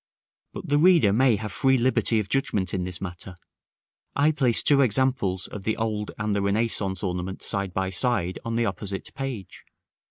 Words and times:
But 0.53 0.63
that 0.63 0.69
the 0.69 0.77
reader 0.79 1.13
may 1.13 1.35
have 1.35 1.51
free 1.51 1.77
liberty 1.77 2.19
of 2.19 2.27
judgment 2.27 2.73
in 2.73 2.85
this 2.85 3.01
matter, 3.01 3.35
I 4.15 4.31
place 4.31 4.63
two 4.63 4.81
examples 4.81 5.45
of 5.45 5.63
the 5.63 5.77
old 5.77 6.09
and 6.17 6.33
the 6.33 6.41
Renaissance 6.41 7.03
ornament 7.03 7.43
side 7.43 7.71
by 7.71 7.91
side 7.91 8.39
on 8.43 8.55
the 8.55 8.65
opposite 8.65 9.13
page. 9.13 9.63